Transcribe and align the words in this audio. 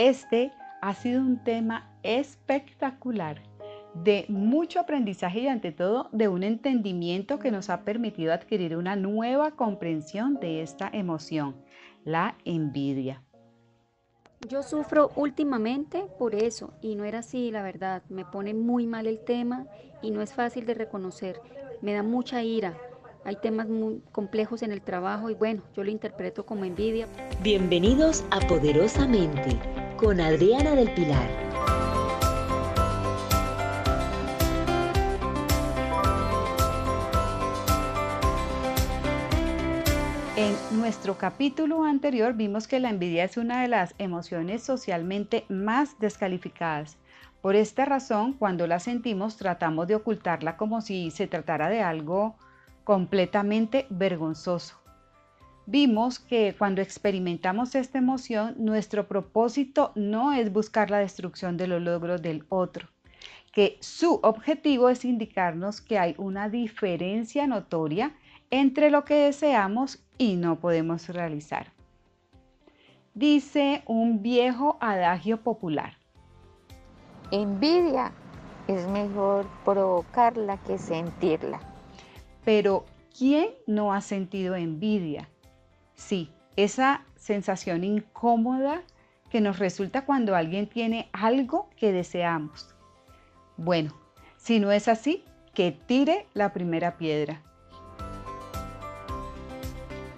Este 0.00 0.50
ha 0.80 0.94
sido 0.94 1.20
un 1.20 1.44
tema 1.44 1.92
espectacular 2.02 3.42
de 3.92 4.24
mucho 4.30 4.80
aprendizaje 4.80 5.40
y 5.40 5.46
ante 5.46 5.72
todo 5.72 6.08
de 6.10 6.26
un 6.26 6.42
entendimiento 6.42 7.38
que 7.38 7.50
nos 7.50 7.68
ha 7.68 7.82
permitido 7.84 8.32
adquirir 8.32 8.78
una 8.78 8.96
nueva 8.96 9.50
comprensión 9.50 10.40
de 10.40 10.62
esta 10.62 10.88
emoción, 10.90 11.54
la 12.06 12.34
envidia. 12.46 13.22
Yo 14.48 14.62
sufro 14.62 15.10
últimamente 15.16 16.06
por 16.18 16.34
eso 16.34 16.72
y 16.80 16.94
no 16.94 17.04
era 17.04 17.18
así, 17.18 17.50
la 17.50 17.62
verdad. 17.62 18.02
Me 18.08 18.24
pone 18.24 18.54
muy 18.54 18.86
mal 18.86 19.06
el 19.06 19.22
tema 19.22 19.66
y 20.00 20.12
no 20.12 20.22
es 20.22 20.32
fácil 20.32 20.64
de 20.64 20.72
reconocer. 20.72 21.42
Me 21.82 21.92
da 21.92 22.02
mucha 22.02 22.42
ira. 22.42 22.74
Hay 23.26 23.36
temas 23.36 23.68
muy 23.68 24.02
complejos 24.12 24.62
en 24.62 24.72
el 24.72 24.80
trabajo 24.80 25.28
y 25.28 25.34
bueno, 25.34 25.62
yo 25.76 25.84
lo 25.84 25.90
interpreto 25.90 26.46
como 26.46 26.64
envidia. 26.64 27.06
Bienvenidos 27.42 28.24
a 28.30 28.40
Poderosamente 28.40 29.58
con 30.00 30.18
Adriana 30.18 30.74
del 30.74 30.90
Pilar. 30.94 31.28
En 40.36 40.56
nuestro 40.78 41.18
capítulo 41.18 41.84
anterior 41.84 42.32
vimos 42.32 42.66
que 42.66 42.80
la 42.80 42.88
envidia 42.88 43.24
es 43.24 43.36
una 43.36 43.60
de 43.60 43.68
las 43.68 43.94
emociones 43.98 44.62
socialmente 44.62 45.44
más 45.50 45.98
descalificadas. 45.98 46.96
Por 47.42 47.54
esta 47.54 47.84
razón, 47.84 48.32
cuando 48.32 48.66
la 48.66 48.78
sentimos, 48.78 49.36
tratamos 49.36 49.86
de 49.86 49.96
ocultarla 49.96 50.56
como 50.56 50.80
si 50.80 51.10
se 51.10 51.26
tratara 51.26 51.68
de 51.68 51.82
algo 51.82 52.36
completamente 52.84 53.86
vergonzoso. 53.90 54.79
Vimos 55.66 56.18
que 56.18 56.54
cuando 56.58 56.80
experimentamos 56.80 57.74
esta 57.74 57.98
emoción, 57.98 58.54
nuestro 58.58 59.06
propósito 59.06 59.92
no 59.94 60.32
es 60.32 60.52
buscar 60.52 60.90
la 60.90 60.98
destrucción 60.98 61.56
de 61.56 61.66
los 61.66 61.80
logros 61.80 62.22
del 62.22 62.44
otro, 62.48 62.88
que 63.52 63.76
su 63.80 64.20
objetivo 64.22 64.88
es 64.88 65.04
indicarnos 65.04 65.80
que 65.80 65.98
hay 65.98 66.14
una 66.18 66.48
diferencia 66.48 67.46
notoria 67.46 68.12
entre 68.50 68.90
lo 68.90 69.04
que 69.04 69.14
deseamos 69.14 70.02
y 70.18 70.36
no 70.36 70.58
podemos 70.58 71.08
realizar. 71.08 71.72
Dice 73.14 73.82
un 73.86 74.22
viejo 74.22 74.76
adagio 74.80 75.42
popular. 75.42 75.96
Envidia 77.30 78.12
es 78.66 78.86
mejor 78.88 79.46
provocarla 79.64 80.56
que 80.58 80.78
sentirla. 80.78 81.60
Pero, 82.44 82.86
¿quién 83.16 83.50
no 83.66 83.92
ha 83.92 84.00
sentido 84.00 84.56
envidia? 84.56 85.28
Sí, 86.00 86.30
esa 86.56 87.04
sensación 87.14 87.84
incómoda 87.84 88.82
que 89.28 89.42
nos 89.42 89.58
resulta 89.58 90.06
cuando 90.06 90.34
alguien 90.34 90.66
tiene 90.66 91.10
algo 91.12 91.68
que 91.76 91.92
deseamos. 91.92 92.74
Bueno, 93.58 93.94
si 94.38 94.60
no 94.60 94.72
es 94.72 94.88
así, 94.88 95.24
que 95.52 95.72
tire 95.72 96.26
la 96.32 96.54
primera 96.54 96.96
piedra. 96.96 97.42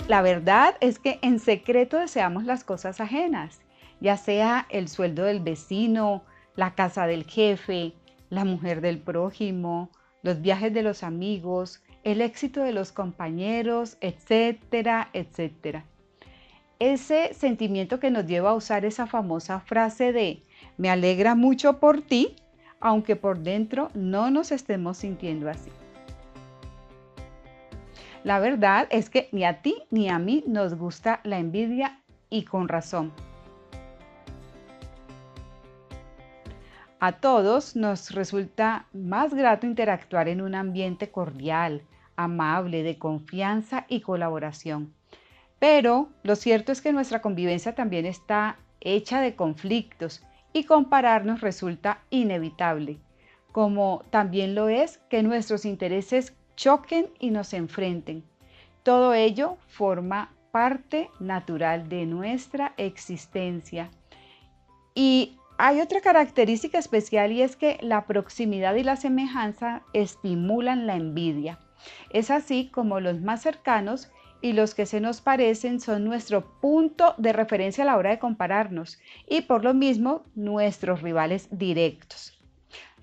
La 0.07 0.23
verdad 0.23 0.77
es 0.81 1.01
que 1.01 1.19
en 1.21 1.41
secreto 1.41 1.99
deseamos 1.99 2.45
las 2.45 2.63
cosas 2.63 3.01
ajenas, 3.01 3.61
ya 4.01 4.17
sea 4.17 4.67
el 4.71 4.89
sueldo 4.89 5.25
del 5.25 5.41
vecino, 5.41 6.23
la 6.55 6.77
casa 6.77 7.09
del 7.09 7.25
jefe, 7.25 7.93
la 8.31 8.45
mujer 8.45 8.83
del 8.83 9.01
prójimo, 9.01 9.91
los 10.23 10.41
viajes 10.43 10.73
de 10.73 10.85
los 10.85 11.03
amigos, 11.03 11.83
el 12.05 12.21
éxito 12.21 12.63
de 12.63 12.73
los 12.73 12.93
compañeros, 12.93 13.97
etcétera, 14.01 15.09
etcétera. 15.13 15.85
Ese 16.79 17.33
sentimiento 17.35 18.01
que 18.01 18.11
nos 18.11 18.27
lleva 18.27 18.51
a 18.51 18.55
usar 18.55 18.85
esa 18.85 19.07
famosa 19.07 19.61
frase 19.61 20.13
de 20.13 20.43
me 20.77 20.91
alegra 20.91 21.35
mucho 21.35 21.79
por 21.79 22.03
ti, 22.03 22.35
aunque 22.81 23.15
por 23.15 23.39
dentro 23.39 23.91
no 23.95 24.31
nos 24.31 24.51
estemos 24.51 24.97
sintiendo 24.97 25.49
así. 25.49 25.71
La 28.25 28.41
verdad 28.41 28.87
es 28.91 29.11
que 29.11 29.29
ni 29.33 29.45
a 29.45 29.63
ti 29.63 29.83
ni 29.91 30.09
a 30.09 30.19
mí 30.19 30.45
nos 30.47 30.75
gusta 30.75 31.21
la 31.25 31.39
envidia 31.39 32.01
y 32.31 32.45
con 32.45 32.69
razón. 32.69 33.13
A 37.05 37.11
todos 37.11 37.75
nos 37.75 38.13
resulta 38.13 38.87
más 38.93 39.35
grato 39.35 39.67
interactuar 39.67 40.29
en 40.29 40.41
un 40.41 40.55
ambiente 40.55 41.11
cordial, 41.11 41.83
amable, 42.15 42.85
de 42.85 42.97
confianza 42.97 43.87
y 43.89 44.03
colaboración. 44.03 44.95
Pero 45.59 46.11
lo 46.23 46.37
cierto 46.37 46.71
es 46.71 46.81
que 46.81 46.93
nuestra 46.93 47.21
convivencia 47.21 47.75
también 47.75 48.07
está 48.07 48.57
hecha 48.81 49.21
de 49.21 49.35
conflictos 49.35 50.23
y 50.53 50.63
compararnos 50.63 51.41
resulta 51.41 52.05
inevitable, 52.11 53.01
como 53.51 54.05
también 54.11 54.55
lo 54.55 54.69
es 54.69 54.99
que 55.11 55.25
nuestros 55.25 55.65
intereses 55.65 56.37
choquen 56.55 57.09
y 57.19 57.31
nos 57.31 57.53
enfrenten. 57.53 58.23
Todo 58.85 59.13
ello 59.13 59.59
forma 59.67 60.33
parte 60.53 61.11
natural 61.19 61.89
de 61.89 62.07
nuestra 62.07 62.75
existencia. 62.77 63.91
Y 64.95 65.37
hay 65.65 65.81
otra 65.81 66.01
característica 66.01 66.77
especial 66.77 67.31
y 67.31 67.41
es 67.41 67.55
que 67.55 67.79
la 67.83 68.05
proximidad 68.07 68.75
y 68.75 68.83
la 68.83 68.97
semejanza 68.97 69.85
estimulan 69.93 70.89
la 70.89 70.97
envidia. 70.97 71.61
Es 72.11 72.33
así 72.33 72.69
como 72.73 72.99
los 72.99 73.21
más 73.21 73.43
cercanos 73.43 74.11
y 74.41 74.55
los 74.55 74.75
que 74.75 74.87
se 74.87 75.01
nos 75.01 75.21
parecen 75.21 75.79
son 75.79 76.03
nuestro 76.03 76.59
punto 76.61 77.15
de 77.17 77.33
referencia 77.33 77.85
a 77.85 77.87
la 77.87 77.97
hora 77.97 78.11
de 78.11 78.19
compararnos 78.19 78.99
y 79.29 79.43
por 79.43 79.63
lo 79.63 79.73
mismo 79.73 80.25
nuestros 80.35 81.01
rivales 81.01 81.47
directos. 81.53 82.43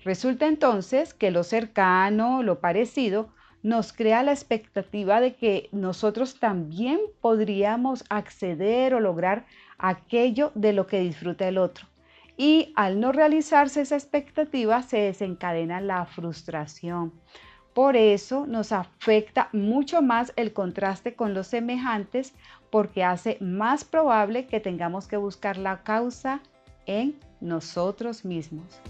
Resulta 0.04 0.46
entonces 0.46 1.14
que 1.14 1.30
lo 1.30 1.44
cercano, 1.44 2.42
lo 2.42 2.60
parecido, 2.60 3.32
nos 3.62 3.94
crea 3.94 4.22
la 4.22 4.32
expectativa 4.32 5.22
de 5.22 5.34
que 5.34 5.70
nosotros 5.72 6.38
también 6.38 7.00
podríamos 7.22 8.04
acceder 8.10 8.92
o 8.92 9.00
lograr 9.00 9.46
aquello 9.78 10.52
de 10.54 10.74
lo 10.74 10.86
que 10.86 11.00
disfruta 11.00 11.48
el 11.48 11.56
otro. 11.56 11.89
Y 12.36 12.72
al 12.76 13.00
no 13.00 13.12
realizarse 13.12 13.82
esa 13.82 13.96
expectativa 13.96 14.82
se 14.82 14.98
desencadena 14.98 15.80
la 15.80 16.06
frustración. 16.06 17.12
Por 17.74 17.96
eso 17.96 18.46
nos 18.46 18.72
afecta 18.72 19.48
mucho 19.52 20.02
más 20.02 20.32
el 20.36 20.52
contraste 20.52 21.14
con 21.14 21.34
los 21.34 21.46
semejantes 21.46 22.34
porque 22.70 23.04
hace 23.04 23.36
más 23.40 23.84
probable 23.84 24.46
que 24.46 24.60
tengamos 24.60 25.06
que 25.06 25.16
buscar 25.16 25.56
la 25.56 25.82
causa 25.82 26.40
en 26.86 27.18
nosotros 27.40 28.24
mismos. 28.24 28.80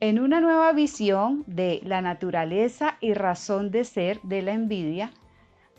En 0.00 0.20
una 0.20 0.40
nueva 0.40 0.72
visión 0.72 1.42
de 1.48 1.80
la 1.82 2.00
naturaleza 2.00 2.98
y 3.00 3.14
razón 3.14 3.72
de 3.72 3.82
ser 3.82 4.20
de 4.22 4.42
la 4.42 4.52
envidia, 4.52 5.10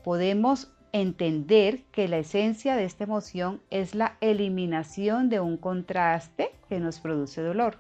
podemos 0.04 0.74
entender 0.92 1.84
que 1.92 2.08
la 2.08 2.18
esencia 2.18 2.76
de 2.76 2.86
esta 2.86 3.04
emoción 3.04 3.62
es 3.70 3.96
la 3.96 4.18
eliminación 4.22 5.30
de 5.30 5.40
un 5.40 5.58
contraste 5.58 6.52
que 6.68 6.80
nos 6.80 7.00
produce 7.00 7.42
dolor. 7.42 7.78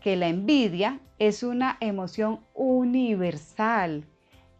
Que 0.00 0.16
la 0.16 0.28
envidia 0.28 1.00
es 1.18 1.42
una 1.42 1.76
emoción 1.80 2.40
universal, 2.54 4.04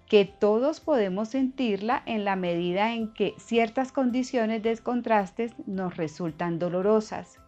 que 0.06 0.24
todos 0.24 0.80
podemos 0.80 1.28
sentirla 1.28 2.02
en 2.06 2.24
la 2.24 2.36
medida 2.36 2.94
en 2.94 3.12
que 3.12 3.34
ciertas 3.38 3.92
condiciones 3.92 4.62
de 4.62 4.76
contrastes 4.78 5.52
nos 5.66 5.96
resultan 5.96 6.58
dolorosas 6.58 7.38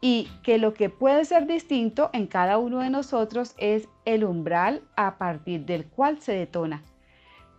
y 0.00 0.28
que 0.42 0.58
lo 0.58 0.74
que 0.74 0.90
puede 0.90 1.24
ser 1.24 1.46
distinto 1.46 2.10
en 2.12 2.26
cada 2.26 2.58
uno 2.58 2.80
de 2.80 2.90
nosotros 2.90 3.54
es 3.56 3.88
el 4.04 4.24
umbral 4.24 4.82
a 4.96 5.18
partir 5.18 5.64
del 5.64 5.86
cual 5.86 6.20
se 6.20 6.32
detona. 6.32 6.82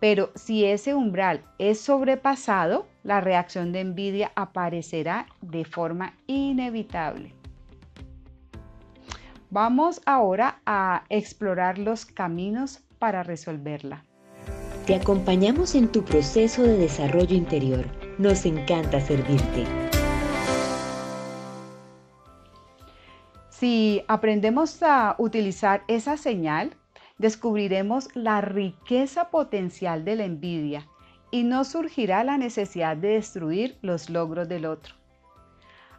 Pero 0.00 0.30
si 0.34 0.64
ese 0.64 0.94
umbral 0.94 1.42
es 1.58 1.80
sobrepasado, 1.80 2.86
la 3.02 3.20
reacción 3.20 3.72
de 3.72 3.80
envidia 3.80 4.32
aparecerá 4.36 5.26
de 5.40 5.64
forma 5.64 6.14
inevitable. 6.26 7.34
Vamos 9.50 10.00
ahora 10.04 10.60
a 10.66 11.04
explorar 11.08 11.78
los 11.78 12.04
caminos 12.04 12.80
para 12.98 13.22
resolverla. 13.22 14.04
Te 14.86 14.94
acompañamos 14.94 15.74
en 15.74 15.88
tu 15.88 16.04
proceso 16.04 16.62
de 16.62 16.76
desarrollo 16.76 17.36
interior. 17.36 17.86
Nos 18.18 18.46
encanta 18.46 19.00
servirte. 19.00 19.64
Si 23.50 24.02
aprendemos 24.06 24.82
a 24.82 25.16
utilizar 25.18 25.82
esa 25.88 26.16
señal, 26.16 26.76
descubriremos 27.18 28.08
la 28.14 28.40
riqueza 28.40 29.30
potencial 29.30 30.04
de 30.04 30.16
la 30.16 30.24
envidia 30.24 30.88
y 31.30 31.42
no 31.42 31.64
surgirá 31.64 32.24
la 32.24 32.38
necesidad 32.38 32.96
de 32.96 33.08
destruir 33.08 33.76
los 33.82 34.08
logros 34.08 34.48
del 34.48 34.64
otro. 34.64 34.94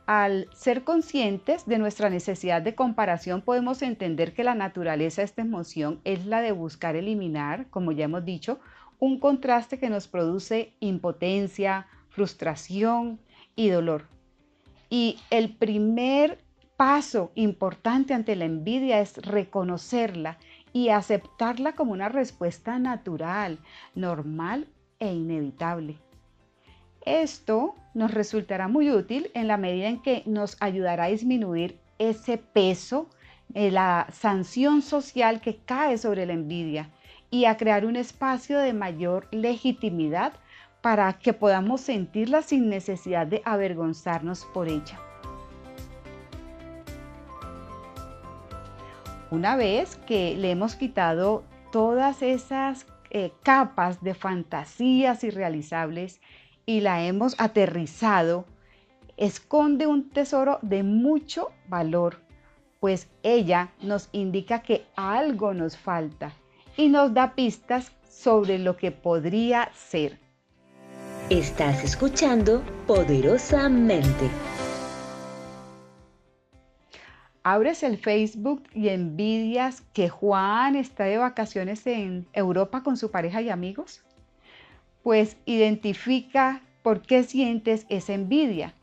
Al 0.06 0.48
ser 0.54 0.84
conscientes 0.84 1.68
de 1.68 1.78
nuestra 1.78 2.10
necesidad 2.10 2.64
de 2.64 2.74
comparación, 2.74 3.44
podemos 3.44 3.84
entender 3.84 4.34
que 4.34 4.44
la 4.44 4.56
naturaleza 4.56 5.22
de 5.22 5.26
esta 5.26 5.44
emoción 5.44 6.02
es 6.04 6.26
la 6.26 6.42
de 6.42 6.52
buscar 6.52 6.96
eliminar, 6.96 7.70
como 7.70 7.92
ya 7.92 8.06
hemos 8.06 8.26
dicho, 8.26 8.60
un 8.98 9.20
contraste 9.20 9.78
que 9.78 9.90
nos 9.90 10.08
produce 10.08 10.74
impotencia, 10.80 11.86
frustración 12.10 13.20
y 13.56 13.70
dolor. 13.70 14.08
Y 14.90 15.20
el 15.30 15.56
primer 15.56 16.40
paso 16.76 17.32
importante 17.36 18.14
ante 18.16 18.36
la 18.36 18.46
envidia 18.46 19.02
es 19.02 19.18
reconocerla 19.18 20.40
y 20.74 20.90
aceptarla 20.90 21.74
como 21.74 21.92
una 21.92 22.10
respuesta 22.10 22.80
natural, 22.80 23.60
normal 23.96 24.68
e 25.00 25.14
inevitable. 25.14 25.98
Esto 27.06 27.76
nos 27.94 28.14
resultará 28.14 28.68
muy 28.68 28.92
útil 28.92 29.32
en 29.34 29.48
la 29.48 29.58
medida 29.58 29.88
en 29.88 30.02
que 30.02 30.24
nos 30.26 30.58
ayudará 30.62 31.06
a 31.06 31.10
disminuir 31.10 31.80
ese 31.98 32.38
peso, 32.38 33.10
eh, 33.54 33.72
la 33.72 34.08
sanción 34.12 34.82
social 34.82 35.42
que 35.42 35.58
cae 35.58 35.98
sobre 35.98 36.26
la 36.26 36.34
envidia 36.34 36.90
y 37.32 37.46
a 37.46 37.58
crear 37.58 37.86
un 37.86 37.96
espacio 37.96 38.60
de 38.60 38.74
mayor 38.74 39.28
legitimidad 39.32 40.34
para 40.82 41.14
que 41.14 41.34
podamos 41.34 41.82
sentirla 41.82 42.42
sin 42.42 42.70
necesidad 42.70 43.28
de 43.28 43.42
avergonzarnos 43.46 44.46
por 44.54 44.68
ella. 44.68 45.09
Una 49.32 49.56
vez 49.56 49.96
que 50.08 50.36
le 50.36 50.52
hemos 50.52 50.76
quitado 50.76 51.44
todas 51.72 52.24
esas 52.24 52.88
eh, 53.12 53.32
capas 53.44 54.02
de 54.02 54.16
fantasías 54.16 55.24
irrealizables 55.24 56.20
y 56.66 56.82
la 56.82 57.04
hemos 57.04 57.40
aterrizado, 57.40 58.46
esconde 59.18 59.86
un 59.86 60.10
tesoro 60.10 60.58
de 60.62 60.82
mucho 60.82 61.52
valor, 61.68 62.22
pues 62.80 63.08
ella 63.22 63.72
nos 63.82 64.10
indica 64.14 64.64
que 64.64 64.86
algo 64.96 65.54
nos 65.54 65.78
falta 65.78 66.34
y 66.76 66.90
nos 66.90 67.14
da 67.14 67.36
pistas 67.36 67.92
sobre 68.10 68.58
lo 68.58 68.78
que 68.78 68.92
podría 68.92 69.70
ser. 69.76 70.20
Estás 71.30 71.84
escuchando 71.84 72.64
poderosamente. 72.88 74.30
Abres 77.44 77.84
el 77.84 77.98
Facebook 77.98 78.64
y 78.74 78.90
envidias 78.90 79.82
que 79.94 80.10
Juan 80.10 80.76
está 80.76 81.06
de 81.06 81.18
vacaciones 81.18 81.88
en 81.88 82.28
Europa 82.34 82.84
con 82.84 82.98
su 82.98 83.12
pareja 83.12 83.42
y 83.42 83.50
amigos. 83.50 84.04
Pues 85.04 85.38
identifica 85.46 86.62
por 86.84 87.02
qué 87.02 87.24
sientes 87.24 87.86
esa 87.90 88.14
envidia. 88.14 88.74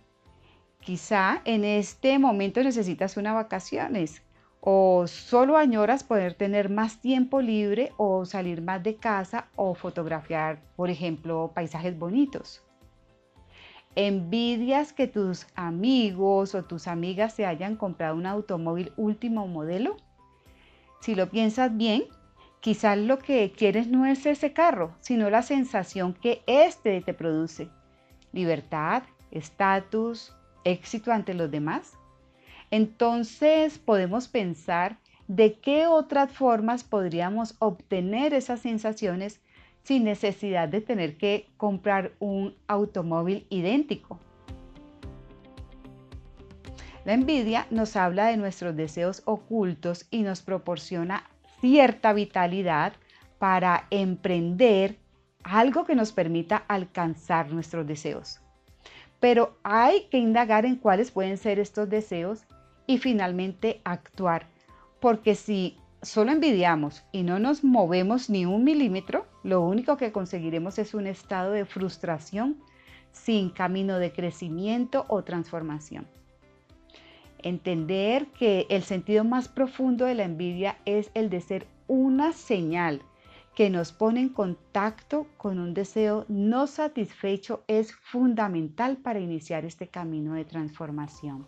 Quizá 0.81 1.43
en 1.44 1.64
este 1.64 2.19
momento 2.19 2.62
necesitas 2.62 3.17
unas 3.17 3.35
vacaciones 3.35 4.23
o 4.61 5.06
solo 5.06 5.56
añoras 5.56 6.02
poder 6.02 6.35
tener 6.35 6.70
más 6.70 7.00
tiempo 7.00 7.41
libre 7.41 7.93
o 7.99 8.25
salir 8.25 8.62
más 8.62 8.82
de 8.82 8.97
casa 8.97 9.49
o 9.55 9.75
fotografiar, 9.75 10.61
por 10.75 10.91
ejemplo, 10.91 11.52
paisajes 11.55 11.97
bonitos. 11.99 12.65
¿Envidias 13.98 14.93
que 14.93 15.06
tus 15.06 15.46
amigos 15.54 16.54
o 16.54 16.64
tus 16.64 16.87
amigas 16.87 17.32
se 17.32 17.46
hayan 17.46 17.76
comprado 17.76 18.14
un 18.14 18.26
automóvil 18.26 18.93
último 18.98 19.46
modelo? 19.46 19.96
Si 21.00 21.14
lo 21.14 21.31
piensas 21.31 21.75
bien, 21.75 22.04
quizás 22.60 22.98
lo 22.98 23.19
que 23.19 23.52
quieres 23.56 23.88
no 23.88 24.04
es 24.04 24.26
ese 24.26 24.52
carro, 24.52 24.94
sino 25.00 25.31
la 25.31 25.40
sensación 25.40 26.12
que 26.12 26.43
éste 26.46 27.00
te 27.00 27.14
produce. 27.14 27.70
Libertad, 28.32 29.04
estatus, 29.31 30.37
éxito 30.64 31.10
ante 31.10 31.32
los 31.32 31.50
demás. 31.50 31.94
Entonces 32.70 33.78
podemos 33.78 34.28
pensar 34.28 34.99
de 35.26 35.58
qué 35.58 35.87
otras 35.87 36.31
formas 36.31 36.84
podríamos 36.84 37.56
obtener 37.60 38.34
esas 38.34 38.60
sensaciones 38.60 39.40
sin 39.87 40.03
necesidad 40.03 40.69
de 40.69 40.81
tener 40.81 41.17
que 41.17 41.49
comprar 41.56 42.11
un 42.19 42.56
automóvil 42.67 43.47
idéntico. 43.50 44.19
La 47.05 47.15
envidia 47.15 47.69
nos 47.71 47.94
habla 47.94 48.27
de 48.27 48.37
nuestros 48.37 48.75
deseos 48.75 49.23
ocultos 49.27 50.09
y 50.11 50.23
nos 50.23 50.43
proporciona 50.43 51.23
cierta 51.61 52.12
vitalidad 52.12 52.94
para 53.38 53.87
emprender 53.91 54.99
algo 55.44 55.85
que 55.85 55.94
nos 55.94 56.11
permita 56.11 56.56
alcanzar 56.56 57.53
nuestros 57.53 57.87
deseos. 57.87 58.41
Pero 59.21 59.56
hay 59.62 60.09
que 60.11 60.19
indagar 60.19 60.67
en 60.67 60.75
cuáles 60.75 61.12
pueden 61.12 61.38
ser 61.38 61.61
estos 61.61 61.88
deseos 61.88 62.44
y 62.88 62.99
finalmente 62.99 63.83
actuar. 63.85 64.49
Porque 64.99 65.37
si 65.37 65.77
solo 66.03 66.33
envidiamos 66.33 67.05
y 67.12 67.23
no 67.23 67.38
nos 67.38 67.62
movemos 67.62 68.29
ni 68.29 68.47
un 68.47 68.65
milímetro, 68.65 69.25
lo 69.46 69.60
único 69.60 69.96
que 69.96 70.10
conseguiremos 70.10 70.76
es 70.81 70.93
un 70.93 71.06
estado 71.06 71.52
de 71.52 71.64
frustración 71.64 72.56
sin 73.12 73.50
camino 73.50 74.00
de 74.00 74.10
crecimiento 74.10 75.06
o 75.06 75.22
transformación. 75.22 76.08
Entender 77.38 78.26
que 78.26 78.66
el 78.70 78.82
sentido 78.82 79.22
más 79.22 79.46
profundo 79.46 80.04
de 80.04 80.16
la 80.16 80.25
envidia 80.25 80.78
es 80.84 81.12
el 81.14 81.31
de 81.31 81.40
ser 81.40 81.69
una 81.87 82.32
señal 82.32 83.02
que 83.54 83.70
nos 83.70 83.93
pone 83.93 84.20
en 84.20 84.31
contacto 84.31 85.28
con 85.37 85.60
un 85.60 85.75
deseo 85.75 86.25
no 86.26 86.66
satisfecho 86.66 87.62
es 87.69 87.92
fundamental 87.94 88.96
para 88.96 89.20
iniciar 89.20 89.64
este 89.64 89.87
camino 89.87 90.34
de 90.34 90.44
transformación 90.44 91.46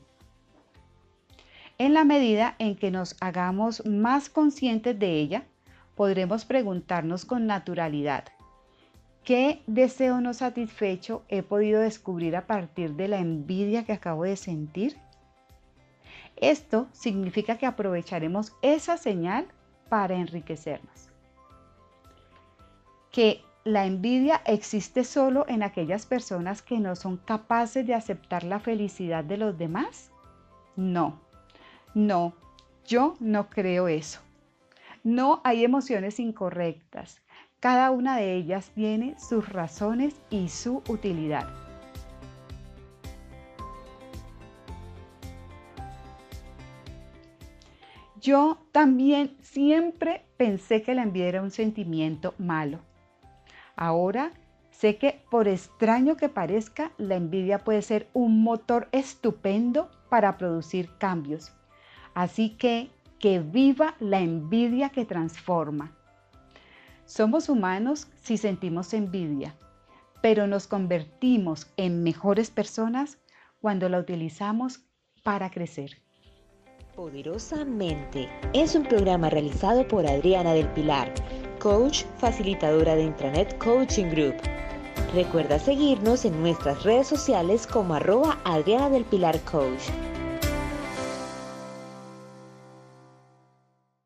en 1.79 1.95
la 1.95 2.05
medida 2.05 2.57
en 2.59 2.75
que 2.75 2.91
nos 2.91 3.17
hagamos 3.21 3.87
más 3.87 4.29
conscientes 4.29 4.99
de 4.99 5.21
ella, 5.21 5.47
podremos 5.99 6.45
preguntarnos 6.45 7.25
con 7.25 7.49
naturalidad, 7.49 8.23
¿qué 9.25 9.65
deseo 9.67 10.21
no 10.21 10.33
satisfecho 10.33 11.25
he 11.29 11.43
podido 11.43 11.81
descubrir 11.81 12.37
a 12.37 12.47
partir 12.47 12.95
de 12.95 13.09
la 13.09 13.19
envidia 13.19 13.85
que 13.85 13.95
acabo 13.95 14.23
de 14.23 14.37
sentir? 14.37 14.97
Esto 16.37 16.87
significa 16.93 17.59
que 17.59 17.67
aprovecharemos 17.67 18.53
esa 18.63 18.97
señal 18.97 19.49
para 19.89 20.15
enriquecernos. 20.15 21.09
Que 23.11 23.43
la 23.65 23.85
envidia 23.85 24.41
existe 24.47 25.03
solo 25.03 25.47
en 25.49 25.65
aquellas 25.65 26.07
personas 26.07 26.63
que 26.63 26.79
no 26.79 26.95
son 26.95 27.17
capaces 27.17 27.85
de 27.85 27.95
aceptar 27.95 28.45
la 28.45 28.61
felicidad 28.61 29.25
de 29.25 29.37
los 29.37 29.59
demás? 29.59 30.13
No, 30.77 31.19
no, 31.93 32.35
yo 32.87 33.17
no 33.19 33.51
creo 33.51 33.89
eso. 33.89 34.21
No 35.09 35.41
hay 35.43 35.65
emociones 35.65 36.21
incorrectas. 36.21 37.23
Cada 37.61 37.91
una 37.93 38.19
de 38.19 38.35
ellas 38.35 38.73
tiene 38.75 39.19
sus 39.19 39.49
razones 39.49 40.21
y 40.29 40.51
su 40.51 40.83
utilidad. 40.87 41.49
Yo 48.21 48.59
también 48.71 49.35
siempre 49.41 50.27
pensé 50.37 50.83
que 50.83 50.95
la 50.95 51.05
envidia 51.05 51.29
era 51.29 51.43
un 51.43 51.53
sentimiento 51.53 52.35
malo. 52.37 52.81
Ahora 53.77 54.33
sé 54.71 54.99
que 54.99 55.23
por 55.31 55.49
extraño 55.49 56.19
que 56.19 56.29
parezca, 56.29 56.93
la 56.99 57.17
envidia 57.17 57.61
puede 57.61 57.81
ser 57.81 58.11
un 58.13 58.43
motor 58.43 58.91
estupendo 58.93 59.91
para 60.11 60.37
producir 60.37 60.91
cambios 60.99 61.55
Así 62.19 62.51
que 62.51 62.91
que 63.19 63.41
viva 63.41 63.95
la 64.01 64.21
envidia 64.21 64.91
que 64.91 65.05
transforma. 65.05 65.93
Somos 67.05 67.49
humanos 67.49 68.09
si 68.23 68.37
sentimos 68.37 68.93
envidia, 68.93 69.55
pero 70.23 70.47
nos 70.47 70.67
convertimos 70.67 71.67
en 71.77 72.03
mejores 72.03 72.51
personas 72.51 73.19
cuando 73.61 73.89
la 73.89 73.99
utilizamos 73.99 74.81
para 75.23 75.51
crecer. 75.51 76.03
Poderosamente 76.95 78.29
es 78.53 78.75
un 78.75 78.85
programa 78.85 79.31
realizado 79.31 79.87
por 79.87 80.07
Adriana 80.07 80.53
del 80.53 80.69
Pilar, 80.71 81.13
coach 81.61 82.05
facilitadora 82.19 82.97
de 82.97 83.05
Intranet 83.05 83.57
Coaching 83.59 84.07
Group. 84.07 84.35
Recuerda 85.15 85.59
seguirnos 85.59 86.25
en 86.25 86.41
nuestras 86.41 86.83
redes 86.83 87.07
sociales 87.07 87.67
como 87.67 87.95
arroba 87.95 88.39
Adriana 88.45 88.91
del 88.91 89.05
Pilar 89.05 89.41
Coach. 89.43 90.08